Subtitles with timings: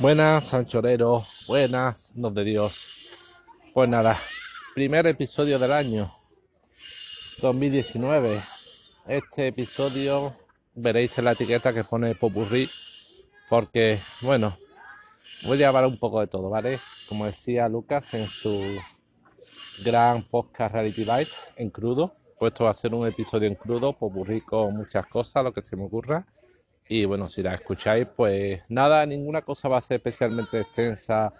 [0.00, 1.26] Buenas, Sanchorero.
[1.46, 2.88] Buenas, nos de Dios.
[3.74, 4.16] Pues nada,
[4.74, 6.10] primer episodio del año
[7.42, 8.40] 2019.
[9.06, 10.34] Este episodio
[10.74, 12.70] veréis en la etiqueta que pone Popurrí,
[13.50, 14.56] porque, bueno,
[15.42, 16.80] voy a hablar un poco de todo, ¿vale?
[17.06, 18.78] Como decía Lucas en su
[19.84, 23.92] gran podcast Reality Bites en crudo, pues esto va a ser un episodio en crudo,
[23.92, 26.26] Popurrí con muchas cosas, lo que se me ocurra.
[26.92, 31.32] Y bueno, si la escucháis, pues nada, ninguna cosa va a ser especialmente extensa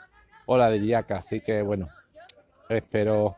[0.47, 1.89] o la de así que bueno,
[2.69, 3.37] espero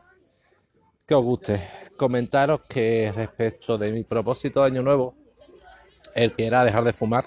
[1.07, 1.67] que os guste.
[1.97, 5.15] Comentaros que respecto de mi propósito de año nuevo,
[6.13, 7.25] el que era dejar de fumar,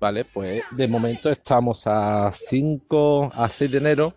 [0.00, 0.24] ¿vale?
[0.24, 4.14] Pues de momento estamos a 5, a 6 de enero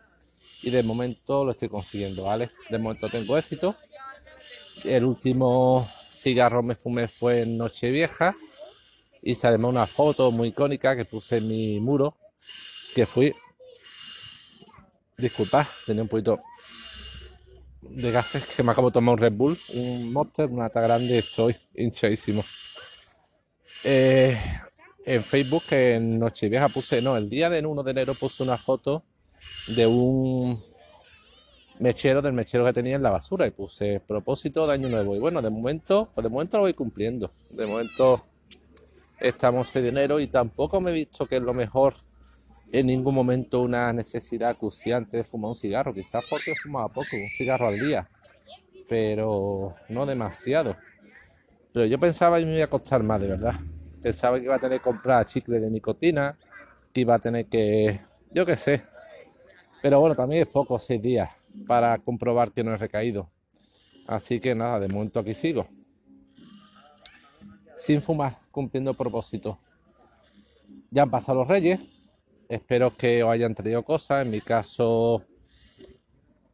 [0.61, 2.49] y de momento lo estoy consiguiendo, ¿vale?
[2.69, 3.75] De momento tengo éxito.
[4.81, 8.33] El último cigarro me fumé fue en Nochevieja
[9.21, 12.15] Hice además una foto muy icónica que puse en mi muro,
[12.95, 13.33] que fui...
[15.17, 16.39] Disculpa, tenía un poquito
[17.81, 21.19] de gases que me acabo de tomar un Red Bull, un Monster, una lata grande,
[21.19, 22.43] estoy hinchadísimo.
[23.83, 24.37] Eh,
[25.05, 29.03] en Facebook, en Nochevieja, puse, no, el día del 1 de enero puse una foto
[29.67, 30.61] de un
[31.79, 35.15] mechero, del mechero que tenía en la basura y puse propósito de año nuevo.
[35.15, 37.31] Y bueno, de momento, pues de momento lo voy cumpliendo.
[37.49, 38.25] De momento
[39.19, 41.95] estamos en enero y tampoco me he visto que es lo mejor
[42.71, 47.29] en ningún momento una necesidad acuciante de fumar un cigarro, quizás porque fumaba poco, un
[47.35, 48.07] cigarro al día,
[48.87, 50.75] pero no demasiado.
[51.73, 53.55] Pero yo pensaba que me iba a costar más, de verdad.
[54.01, 56.37] Pensaba que iba a tener que comprar chicle de nicotina,
[56.93, 57.99] que iba a tener que,
[58.31, 58.83] yo qué sé.
[59.81, 61.29] Pero bueno, también es poco, seis días,
[61.67, 63.29] para comprobar que no he recaído.
[64.07, 65.67] Así que nada, de momento aquí sigo
[67.79, 69.57] sin fumar, cumpliendo propósito.
[70.91, 71.79] Ya han pasado los reyes,
[72.47, 75.23] espero que os hayan traído cosas, en mi caso,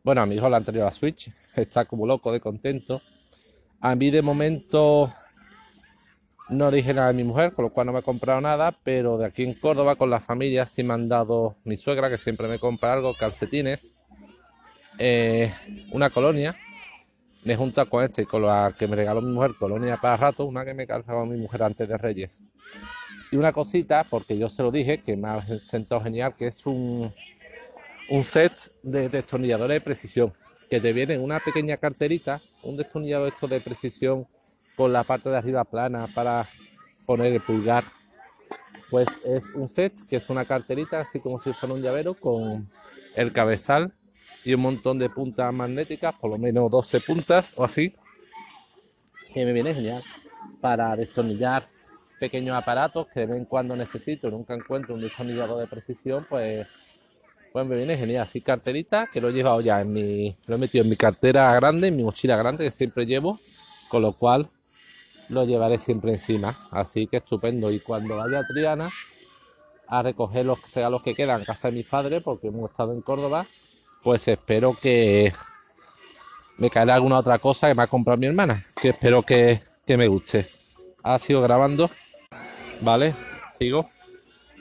[0.04, 3.02] bueno, a mi hijo le han traído la Switch, está como loco de contento.
[3.82, 5.14] A mí de momento
[6.50, 8.72] no le dije nada a mi mujer, con lo cual no me he comprado nada,
[8.84, 12.18] pero de aquí en Córdoba con la familia sí me han dado mi suegra, que
[12.18, 14.00] siempre me compra algo, calcetines,
[14.98, 15.52] eh,
[15.92, 16.56] una colonia
[17.46, 20.66] me junta con este, con la que me regaló mi mujer, Colonia para rato, una
[20.66, 22.42] que me calzaba mi mujer antes de Reyes.
[23.32, 26.66] Y una cosita, porque yo se lo dije, que me ha sentado genial, que es
[26.66, 27.14] un,
[28.10, 30.34] un set de destornilladores de precisión,
[30.72, 34.26] que te viene en una pequeña carterita, un destornillador esto de precisión
[34.76, 36.50] con la parte de arriba plana para
[37.06, 37.84] poner el pulgar.
[38.90, 42.68] Pues es un set que es una carterita, así como si fuera un llavero, con
[43.16, 43.94] el cabezal
[44.46, 47.94] y un montón de puntas magnéticas, por lo menos 12 puntas o así,
[49.34, 50.04] que me viene genial
[50.62, 51.64] para destornillar
[52.20, 56.68] pequeños aparatos que de vez en cuando necesito, nunca encuentro un destornillador de precisión, pues,
[57.52, 58.24] pues me viene genial.
[58.24, 61.54] Así carterita que lo he llevado ya en mi, lo he metido en mi cartera
[61.56, 63.40] grande, en mi mochila grande que siempre llevo,
[63.90, 64.50] con lo cual
[65.30, 66.68] lo llevaré siempre encima.
[66.70, 67.72] Así que estupendo.
[67.72, 68.90] Y cuando vaya a Triana
[69.88, 73.02] a recoger los regalos que quedan en casa de mis padres, porque hemos estado en
[73.02, 73.48] Córdoba,
[74.06, 75.34] pues espero que
[76.60, 80.08] me caerá alguna otra cosa que me ha comprado mi hermana, que espero que, me
[80.08, 80.48] guste.
[81.02, 81.90] Ha sido grabando,
[82.82, 83.16] ¿vale?
[83.50, 83.90] Sigo.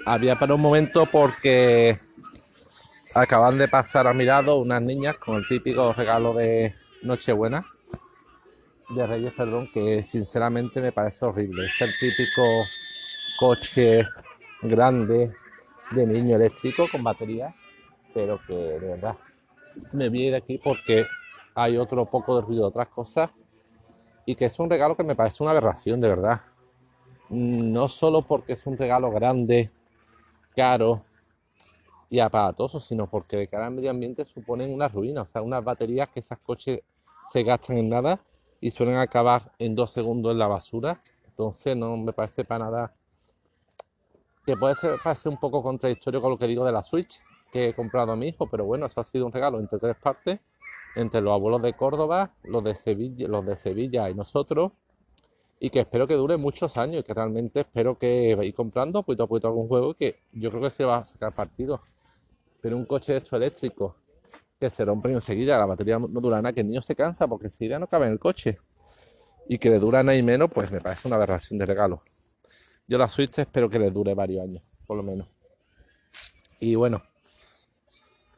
[0.06, 1.98] Había para un momento porque
[3.14, 7.66] acaban de pasar a mi lado unas niñas con el típico regalo de Nochebuena,
[8.88, 11.66] de Reyes, perdón, que sinceramente me parece horrible.
[11.66, 12.42] Es el típico
[13.38, 14.06] coche
[14.62, 15.34] grande
[15.90, 17.54] de niño eléctrico con batería,
[18.14, 19.16] pero que de verdad
[19.92, 21.06] me viene aquí porque
[21.54, 23.30] hay otro poco de ruido de otras cosas
[24.26, 26.40] y que es un regalo que me parece una aberración, de verdad.
[27.28, 29.70] No solo porque es un regalo grande,
[30.54, 31.02] caro
[32.10, 35.64] y aparatoso, sino porque de cara al medio ambiente suponen una ruina, o sea, unas
[35.64, 36.80] baterías que esas coches
[37.26, 38.20] se gastan en nada
[38.60, 41.00] y suelen acabar en dos segundos en la basura.
[41.26, 42.94] Entonces no me parece para nada
[44.46, 47.20] que puede ser, parecer un poco contradictorio con lo que digo de la Switch,
[47.54, 49.94] que he comprado a mi hijo, pero bueno, eso ha sido un regalo entre tres
[49.94, 50.40] partes,
[50.96, 54.72] entre los abuelos de Córdoba, los de Sevilla, los de Sevilla y nosotros,
[55.60, 59.22] y que espero que dure muchos años y que realmente espero que vayáis comprando poquito
[59.22, 61.80] a poquito algún juego que yo creo que se va a sacar partido.
[62.60, 63.94] Pero un coche hecho eléctrico
[64.58, 67.46] que se rompe enseguida, la batería no dura nada, que el niño se cansa porque
[67.46, 68.58] enseguida no cabe en el coche.
[69.48, 72.02] Y que le dura nada y menos, pues me parece una aberración de regalo.
[72.88, 75.28] Yo la Switch espero que le dure varios años, por lo menos.
[76.58, 77.02] Y bueno,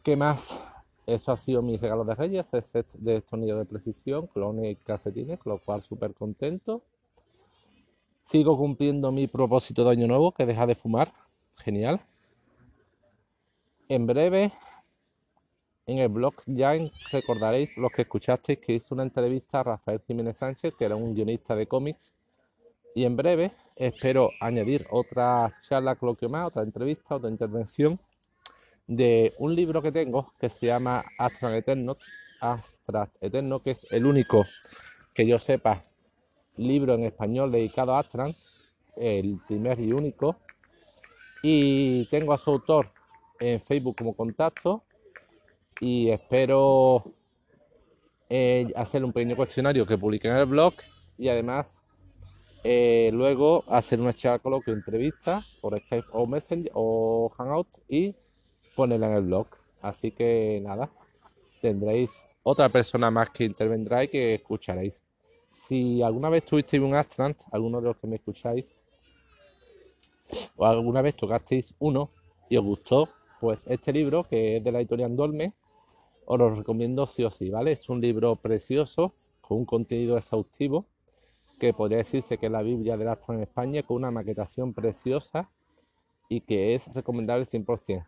[0.07, 0.57] ¿Qué más?
[1.05, 4.77] Eso ha sido mi regalo de Reyes, ese set de destornillo de precisión, clones y
[4.77, 6.85] calcetines, con lo cual súper contento.
[8.23, 11.13] Sigo cumpliendo mi propósito de año nuevo, que deja de fumar.
[11.57, 12.01] Genial.
[13.89, 14.53] En breve,
[15.87, 16.75] en el blog ya
[17.11, 21.17] recordaréis los que escuchasteis que hice una entrevista a Rafael Jiménez Sánchez, que era un
[21.17, 22.15] guionista de cómics.
[22.95, 27.99] Y en breve espero añadir otra charla coloquio más, otra entrevista, otra intervención
[28.87, 31.97] de un libro que tengo que se llama Astral Eterno,
[32.41, 34.45] Astral Eterno, que es el único
[35.15, 35.83] que yo sepa
[36.57, 38.35] libro en español dedicado a Astral,
[38.97, 40.37] el primer y único.
[41.43, 42.91] Y tengo a su autor
[43.39, 44.83] en Facebook como contacto
[45.81, 47.05] y espero
[48.29, 50.75] eh, hacer un pequeño cuestionario que publique en el blog
[51.19, 51.79] y además
[52.65, 58.15] eh, luego hacer una charla coloquio entrevista por Skype o Messenger o Hangout y
[58.77, 59.49] ponerla en el blog.
[59.83, 60.91] Así que nada,
[61.61, 65.03] tendréis otra persona más que intervendrá y que escucharéis.
[65.67, 68.81] Si alguna vez tuvisteis un Astrant, alguno de los que me escucháis,
[70.57, 72.11] o alguna vez tocasteis uno
[72.49, 73.09] y os gustó,
[73.41, 75.55] pues este libro, que es de la editorial Dolme,
[76.25, 77.73] os lo recomiendo sí o sí, ¿vale?
[77.73, 80.87] Es un libro precioso, con un contenido exhaustivo,
[81.59, 85.51] que podría decirse que es la Biblia del Astro en España, con una maquetación preciosa
[86.29, 88.05] y que es recomendable 100%.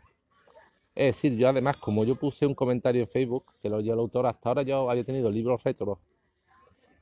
[0.98, 4.00] Es decir, yo además, como yo puse un comentario en Facebook, que lo dio el
[4.00, 6.00] autor, hasta ahora yo había tenido libros retro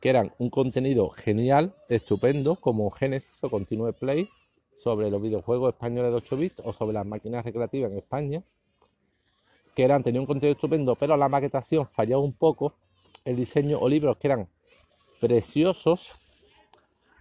[0.01, 4.29] que eran un contenido genial, estupendo, como Genesis o Continue Play,
[4.77, 8.43] sobre los videojuegos españoles de 8 bits o sobre las máquinas recreativas en España,
[9.75, 12.75] que eran, tenían un contenido estupendo, pero la maquetación fallaba un poco,
[13.25, 14.47] el diseño o libros que eran
[15.23, 16.17] preciosos,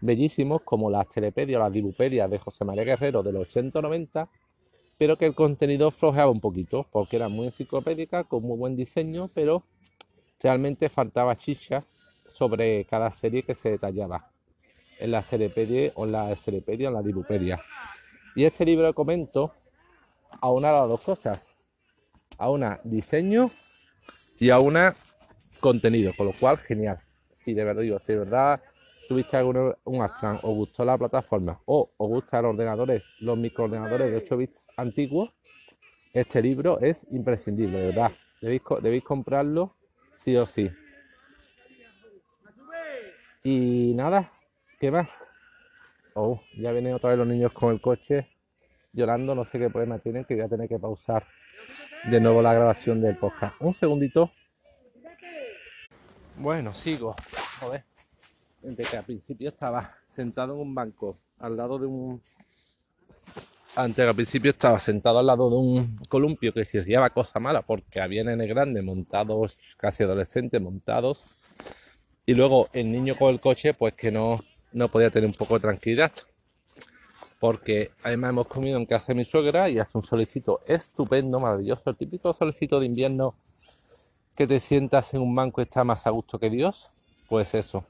[0.01, 4.29] bellísimos, como las telepedias o las dibupedias de José María Guerrero de los 80 90
[4.97, 9.29] pero que el contenido flojeaba un poquito, porque era muy enciclopédica, con muy buen diseño,
[9.33, 9.63] pero
[10.39, 11.83] realmente faltaba chicha
[12.33, 14.29] sobre cada serie que se detallaba
[14.99, 17.59] en la Seripedia o en la Seripedia o en la Dibupedia.
[18.35, 19.53] Y este libro comento
[20.41, 21.55] a una de las dos cosas,
[22.37, 23.49] a una diseño
[24.39, 24.95] y a una
[25.59, 26.99] contenido, con lo cual genial.
[27.45, 28.61] De verdad si de verdad
[29.07, 34.11] tuviste alguno, un Astran, o gustó la plataforma, o os gustan los ordenadores, los microordenadores
[34.11, 35.31] de 8 bits antiguos,
[36.13, 38.11] este libro es imprescindible, de verdad.
[38.41, 39.75] Debéis, debéis comprarlo
[40.17, 40.71] sí o sí.
[43.43, 44.31] Y nada,
[44.79, 45.27] ¿qué más?
[46.13, 48.29] Oh, ya vienen otra vez los niños con el coche
[48.93, 51.27] llorando, no sé qué problema tienen, que voy a tener que pausar
[52.09, 53.55] de nuevo la grabación del podcast.
[53.59, 54.31] Un segundito.
[56.37, 57.15] Bueno, sigo.
[57.59, 57.94] Joder
[58.73, 62.21] de que al principio estaba sentado en un banco al lado de un
[63.75, 67.61] antes al principio estaba sentado al lado de un columpio que se lleva cosa mala
[67.61, 71.21] porque había nenes grandes montados, casi adolescentes montados.
[72.25, 74.39] Y luego el niño con el coche, pues que no,
[74.71, 76.13] no podía tener un poco de tranquilidad.
[77.37, 81.89] Porque además hemos comido en casa de mi suegra y hace un solecito estupendo, maravilloso.
[81.89, 83.35] El típico solecito de invierno
[84.35, 86.91] que te sientas en un banco y está más a gusto que Dios.
[87.27, 87.85] Pues eso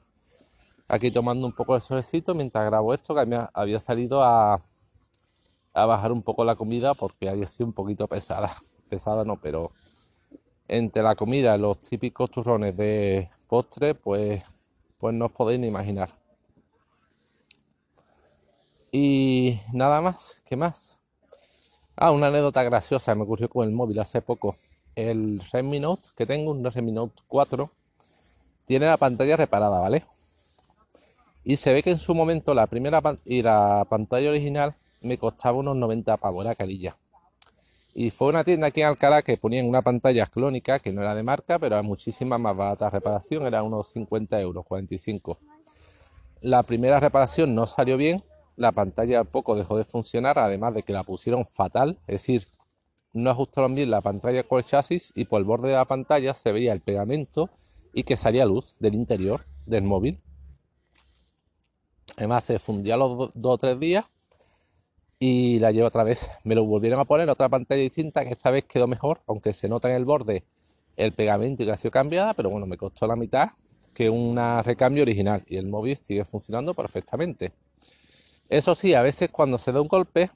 [0.88, 4.60] aquí tomando un poco de solecito mientras grabo esto, que había salido a,
[5.74, 8.54] bajar un poco la comida porque había sido un poquito pesada.
[8.88, 9.72] Pesada no, pero
[10.68, 14.42] entre la comida los típicos turrones de postre, pues,
[14.98, 16.10] pues no os podéis ni imaginar.
[18.92, 21.00] Y nada más, ¿qué más?
[21.96, 24.56] Ah, una anécdota graciosa me ocurrió con el móvil hace poco.
[24.94, 27.70] El Redmi Note que tengo, un Redmi Note 4,
[28.64, 30.04] tiene la pantalla reparada, ¿vale?
[31.48, 35.58] Y se ve que en su momento la primera y la pantalla original me costaba
[35.58, 36.96] unos 90 pavos, era carilla.
[37.94, 41.14] Y fue una tienda aquí en Alcalá que ponían una pantalla clónica que no era
[41.14, 45.38] de marca, pero era muchísima más barata reparación, era unos 50 euros, 45.
[46.40, 48.24] La primera reparación no salió bien,
[48.56, 52.48] la pantalla poco dejó de funcionar, además de que la pusieron fatal, es decir,
[53.12, 56.34] no ajustaron bien la pantalla con el chasis y por el borde de la pantalla
[56.34, 57.50] se veía el pegamento
[57.92, 60.20] y que salía luz del interior del móvil.
[62.16, 64.06] Además se fundía los dos o tres días
[65.18, 66.30] y la llevo otra vez.
[66.44, 69.68] Me lo volvieron a poner otra pantalla distinta que esta vez quedó mejor, aunque se
[69.68, 70.44] nota en el borde
[70.96, 73.50] el pegamento y que ha sido cambiada, pero bueno, me costó la mitad
[73.92, 77.52] que una recambio original y el móvil sigue funcionando perfectamente.
[78.48, 80.30] Eso sí, a veces cuando se da un golpe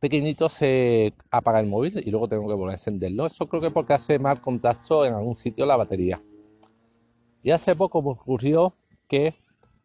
[0.00, 3.26] pequeñito se apaga el móvil y luego tengo que volver a encenderlo.
[3.26, 6.22] Eso creo que porque hace mal contacto en algún sitio la batería.
[7.42, 8.74] Y hace poco me ocurrió
[9.08, 9.34] que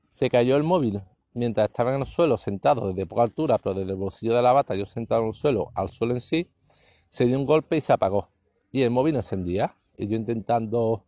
[0.10, 1.02] se cayó el móvil
[1.34, 4.54] mientras estaba en el suelo sentado desde poca altura, pero desde el bolsillo de la
[4.54, 6.50] bata, yo sentado en el suelo, al suelo en sí,
[7.10, 8.28] se dio un golpe y se apagó.
[8.72, 9.76] Y el móvil no encendía.
[9.98, 11.06] Y yo intentando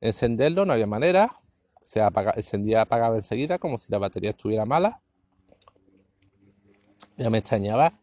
[0.00, 1.34] encenderlo, no había manera.
[1.82, 5.02] Se apaga, encendía, apagaba enseguida, como si la batería estuviera mala.
[7.16, 7.98] Ya me extrañaba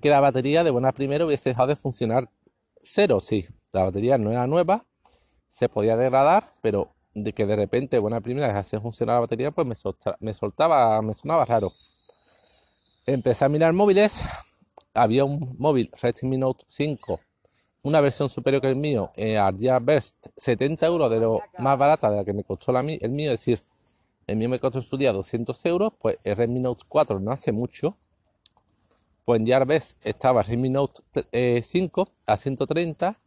[0.00, 2.30] que la batería de buena primera hubiese dejado de funcionar
[2.82, 3.46] cero, sí.
[3.72, 4.86] La batería no era nueva,
[5.48, 9.66] se podía degradar, pero de que de repente, buena primera, dejase funcionar la batería, pues
[9.66, 9.74] me,
[10.20, 11.72] me soltaba, me sonaba raro.
[13.06, 14.20] Empecé a mirar móviles,
[14.92, 17.20] había un móvil Redmi Note 5,
[17.84, 19.40] una versión superior que el mío, eh,
[19.80, 23.40] Best, 70 euros de lo más barata de la que me costó el mío, es
[23.40, 23.62] decir,
[24.26, 27.50] el mío me costó su día 200 euros, pues el Redmi Note 4 no hace
[27.50, 27.96] mucho,
[29.24, 31.00] pues en Gearbest estaba Redmi Note
[31.62, 33.18] 5 eh, a 130,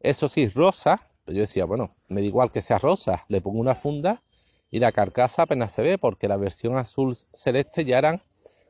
[0.00, 3.60] eso sí, rosa, pero yo decía, bueno, me da igual que sea rosa, le pongo
[3.60, 4.22] una funda
[4.70, 8.22] y la carcasa apenas se ve porque la versión azul celeste ya eran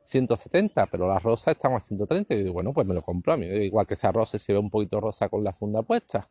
[0.02, 2.34] 170, pero la rosa están a 130.
[2.34, 3.46] Y digo, bueno, pues me lo compro a mí.
[3.46, 6.28] Igual que esa rosa se ve un poquito rosa con la funda puesta.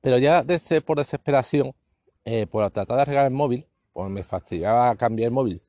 [0.00, 1.74] Pero ya desde, por desesperación,
[2.24, 5.60] eh, por tratar de arreglar el móvil, pues me fastidiaba cambiar el móvil.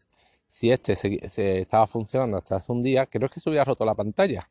[0.48, 3.96] Si este se, estaba funcionando hasta hace un día, creo que se hubiera roto la
[3.96, 4.50] pantalla.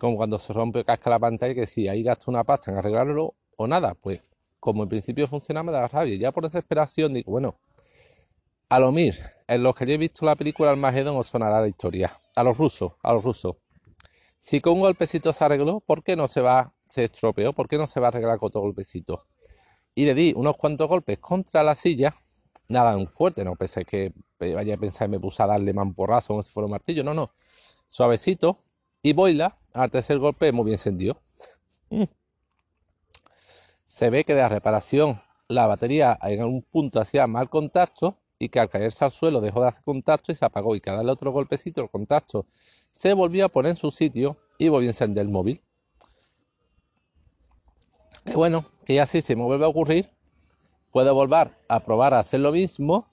[0.00, 3.34] Como cuando se rompe casca la pantalla, que si ahí gasto una pasta en arreglarlo
[3.56, 4.22] o nada, pues
[4.58, 6.16] como en principio funcionaba, me daba rabia.
[6.16, 7.60] Ya por desesperación digo, bueno,
[8.70, 12.18] a lo mir, en los que he visto la película Armagedón os sonará la historia.
[12.34, 13.56] A los rusos, a los rusos.
[14.38, 17.52] Si con un golpecito se arregló, ¿por qué no se va, se estropeó?
[17.52, 19.26] ¿Por qué no se va a arreglar con otro golpecito?
[19.94, 22.16] Y le di unos cuantos golpes contra la silla,
[22.68, 26.42] nada muy fuerte, no pensé que vaya a pensar me puse a darle mamporrazo como
[26.42, 27.34] si fuera un martillo, no, no.
[27.86, 28.62] Suavecito,
[29.02, 31.20] y boila, al tercer golpe muy bien encendido.
[31.90, 32.04] Mm.
[33.86, 38.48] Se ve que de la reparación la batería en un punto hacía mal contacto y
[38.48, 41.10] que al caerse al suelo dejó de hacer contacto y se apagó y que darle
[41.10, 42.46] otro golpecito el contacto
[42.90, 45.60] se volvió a poner en su sitio y volvió a encender el móvil.
[48.26, 50.10] Y bueno, que ya si se me vuelve a ocurrir,
[50.90, 53.08] puedo volver a probar a hacer lo mismo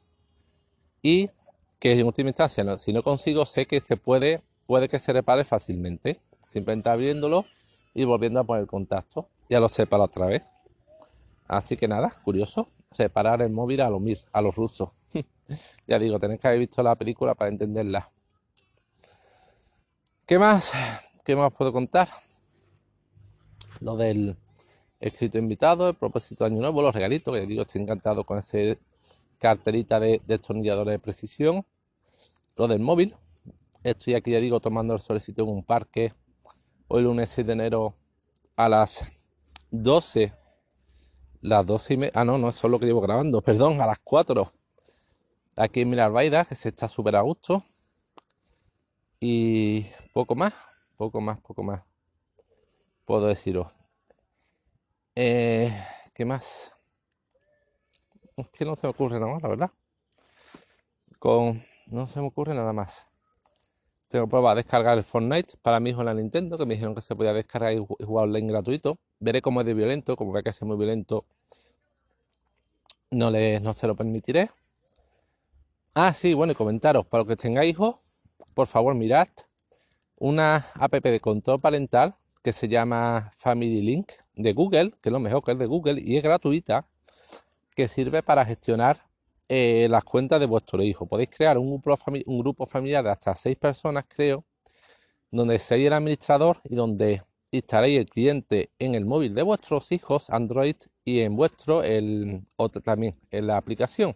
[1.02, 1.30] y
[1.80, 5.44] que en última instancia, si no consigo, sé que se puede, puede que se repare
[5.44, 7.46] fácilmente, simplemente abriéndolo
[7.94, 9.30] y volviendo a poner contacto.
[9.50, 10.44] Ya lo para otra vez.
[11.48, 14.90] Así que nada, curioso, separar el móvil a los, a los rusos.
[15.88, 18.12] ya digo, tenéis que haber visto la película para entenderla.
[20.26, 20.74] ¿Qué más?
[21.24, 22.10] ¿Qué más puedo contar?
[23.80, 24.36] Lo del
[25.00, 28.80] escrito invitado, el propósito de año nuevo, los regalitos, que digo, estoy encantado con ese
[29.40, 31.66] carterita de destornilladores de precisión.
[32.58, 33.16] Lo del móvil.
[33.88, 36.14] Estoy aquí, ya digo, tomando el solecito en un parque.
[36.90, 37.96] Hoy lunes 6 de enero
[38.58, 39.06] a las
[39.72, 40.34] 12.
[41.40, 42.12] Las 12 y media.
[42.14, 43.42] Ah, no, no, eso es lo que llevo grabando.
[43.42, 44.52] Perdón, a las 4
[45.56, 47.64] aquí en Milarvaida, que se está súper a gusto.
[49.22, 50.54] Y poco más,
[50.98, 51.82] poco más, poco más.
[53.06, 53.72] Puedo deciros.
[55.16, 55.72] Eh,
[56.14, 56.74] ¿Qué más?
[58.36, 59.70] Es que no se me ocurre nada más, la verdad.
[61.20, 61.64] Con.
[61.86, 63.08] No se me ocurre nada más.
[64.08, 66.96] Tengo prueba a descargar el Fortnite para mi hijo en la Nintendo, que me dijeron
[66.96, 68.98] que se podía descargar y jugar online gratuito.
[69.20, 71.26] Veré cómo es de violento, como ve que es muy violento,
[73.12, 74.50] no, le, no se lo permitiré.
[75.94, 77.96] Ah, sí, bueno, y comentaros, para los que tengáis hijos,
[78.54, 79.28] por favor mirad
[80.18, 85.20] una app de control parental que se llama Family Link de Google, que es lo
[85.20, 86.86] mejor que es de Google y es gratuita,
[87.76, 89.07] que sirve para gestionar
[89.50, 91.06] eh, las cuentas de vuestro hijo.
[91.06, 94.46] Podéis crear un grupo, un grupo familiar de hasta seis personas, creo,
[95.32, 100.30] donde seáis el administrador y donde instaléis el cliente en el móvil de vuestros hijos,
[100.30, 100.76] Android,
[101.06, 104.16] y en vuestro, el, otro, también en la aplicación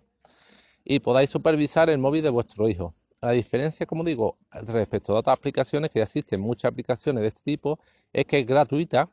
[0.83, 2.93] y podáis supervisar el móvil de vuestro hijo.
[3.21, 7.41] La diferencia, como digo, respecto a otras aplicaciones, que ya existen muchas aplicaciones de este
[7.43, 7.79] tipo,
[8.11, 9.09] es que es gratuita,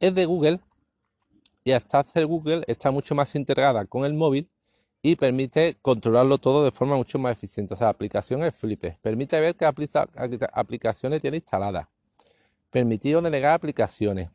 [0.00, 0.60] es de Google
[1.62, 4.48] y hasta Google está mucho más integrada con el móvil
[5.06, 7.74] y permite controlarlo todo de forma mucho más eficiente.
[7.74, 8.96] O sea, la aplicación es flipe.
[9.02, 11.88] Permite ver qué aplicaciones tiene instaladas.
[12.70, 14.30] Permitido delegar aplicaciones.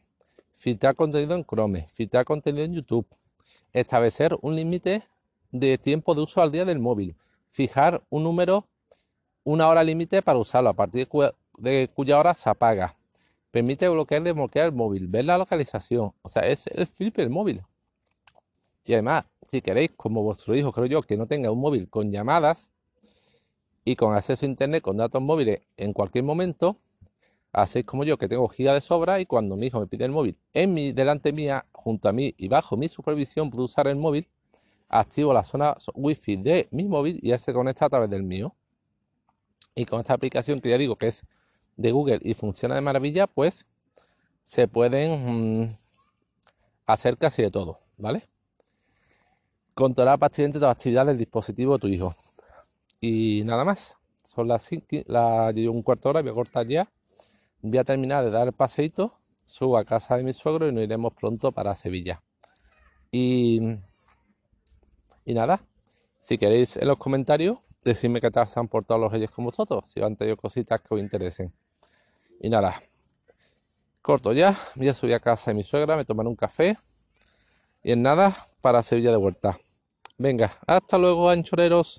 [0.51, 1.88] Filtrar contenido en Chrome.
[1.91, 3.07] Filtrar contenido en YouTube.
[3.73, 5.01] Establecer un límite
[5.51, 7.15] de tiempo de uso al día del móvil.
[7.49, 8.67] Fijar un número,
[9.43, 11.09] una hora límite para usarlo, a partir
[11.57, 12.95] de, cuya hora se apaga.
[13.49, 16.11] Permite bloquear y desbloquear el móvil, ver la localización.
[16.21, 17.63] O sea, es el flip del móvil.
[18.89, 22.12] Y además, si queréis, como vuestro hijo, creo yo, que no tenga un móvil con
[22.12, 22.72] llamadas
[23.86, 26.79] y con acceso a internet con datos móviles en cualquier momento,
[27.51, 30.12] hacéis como yo, que tengo giga de sobra y cuando mi hijo me pide el
[30.12, 33.96] móvil en mi, delante mía, junto a mí y bajo mi supervisión, puedo usar el
[33.96, 34.27] móvil
[34.88, 38.55] activo la zona wifi de mi móvil y ya se conecta a través del mío.
[39.75, 41.27] Y con esta aplicación que ya digo que es
[41.77, 43.67] de Google y funciona de maravilla, pues
[44.41, 45.75] se pueden mm,
[46.88, 48.28] hacer casi de todo, ¿vale?
[49.79, 52.13] Controlar prácticamente todas las actividades del dispositivo de tu hijo.
[53.00, 53.95] Y nada más.
[54.25, 56.91] Son las 5, la, un cuarto hora, voy a cortar ya.
[57.62, 59.13] voy a terminar de dar el paseíto,
[59.45, 62.21] subo a casa de mi suegro y nos iremos pronto para Sevilla.
[63.09, 63.62] Y,
[65.24, 65.62] y nada,
[66.19, 69.89] si queréis en los comentarios, decidme qué tal se han portado los reyes con vosotros,
[69.89, 71.53] si han tenido cositas que os interesen.
[72.41, 72.75] Y nada,
[74.01, 76.77] corto ya, voy a subir a casa de mi suegra, me tomaré un café
[77.81, 79.57] y en nada para Sevilla de vuelta.
[80.21, 81.97] Venga, hasta luego, anchoreros.